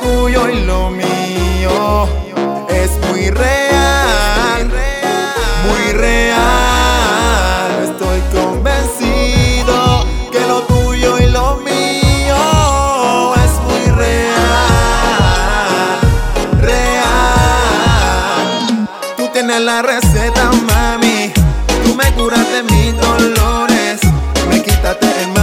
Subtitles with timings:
[0.00, 2.08] tuyo y lo mío
[2.70, 4.70] es muy real,
[5.66, 7.82] muy real.
[7.82, 14.38] Estoy convencido que lo tuyo y lo mío es muy real,
[16.62, 17.68] real.
[19.18, 21.30] Tú tienes la receta, mami.
[21.84, 24.00] Tú me curas de mis dolores,
[24.48, 25.37] me quitaste el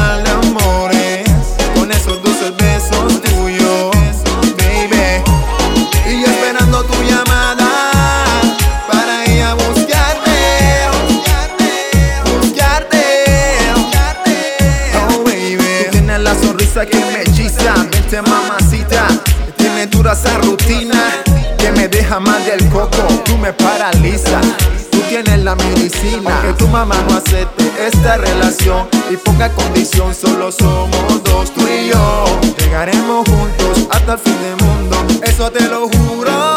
[20.11, 21.01] esa rutina
[21.57, 24.45] que me deja mal del coco, tú me paralizas.
[24.91, 30.51] Tú tienes la medicina que tu mamá no acepte esta relación y ponga condición, solo
[30.51, 32.25] somos dos, tú y yo.
[32.59, 36.54] Llegaremos juntos hasta el fin del mundo, eso te lo juro.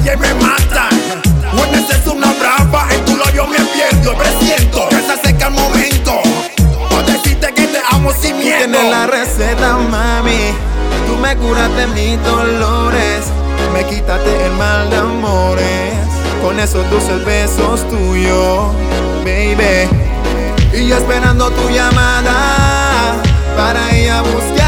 [0.00, 1.22] Tus detalles me matan.
[1.54, 4.16] Cuando es una brava, en tu labio me pierdo.
[4.16, 6.20] Presiento que se acerca el momento.
[6.88, 8.58] Para decirte que te amo sin miedo.
[8.58, 10.54] Tienes la receta, mami.
[11.06, 13.26] Tú me curaste mis dolores.
[13.74, 15.94] Me quitaste el mal de amores.
[16.42, 18.72] Con esos dulces besos tuyos,
[19.24, 19.88] baby.
[20.72, 23.16] Y yo esperando tu llamada
[23.56, 24.59] para ir a buscarte.